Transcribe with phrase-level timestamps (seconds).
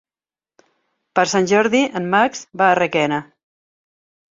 [1.19, 3.23] Per Sant Jordi en Max va a Requena.